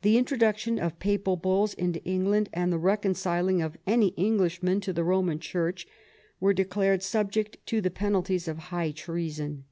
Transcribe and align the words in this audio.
The 0.00 0.16
introduc 0.16 0.56
tion 0.56 0.78
of 0.78 0.98
Papal 0.98 1.36
Bulls 1.36 1.74
into 1.74 2.02
England, 2.04 2.48
and 2.54 2.72
the 2.72 2.78
reconciling 2.78 3.60
of 3.60 3.76
any 3.86 4.14
Englishman 4.16 4.80
to 4.80 4.94
the 4.94 5.04
Roman 5.04 5.38
Church, 5.40 5.86
were 6.40 6.54
declared 6.54 7.02
subject 7.02 7.58
to 7.66 7.82
the 7.82 7.90
penalties 7.90 8.48
of 8.48 8.56
high 8.72 8.92
treason. 8.92 9.64